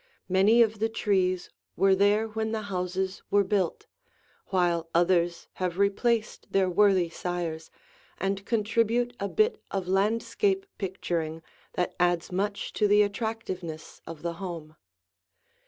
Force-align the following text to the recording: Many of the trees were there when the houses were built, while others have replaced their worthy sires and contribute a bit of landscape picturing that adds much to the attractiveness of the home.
Many 0.27 0.63
of 0.63 0.79
the 0.79 0.89
trees 0.89 1.51
were 1.75 1.93
there 1.93 2.27
when 2.27 2.53
the 2.53 2.63
houses 2.63 3.21
were 3.29 3.43
built, 3.43 3.85
while 4.47 4.89
others 4.95 5.47
have 5.61 5.77
replaced 5.77 6.51
their 6.51 6.67
worthy 6.67 7.07
sires 7.07 7.69
and 8.17 8.43
contribute 8.43 9.15
a 9.19 9.29
bit 9.29 9.61
of 9.69 9.87
landscape 9.87 10.65
picturing 10.79 11.43
that 11.73 11.93
adds 11.99 12.31
much 12.31 12.73
to 12.73 12.87
the 12.87 13.03
attractiveness 13.03 14.01
of 14.07 14.23
the 14.23 14.33
home. 14.41 14.75